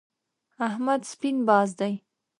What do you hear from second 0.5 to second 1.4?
احمد سپين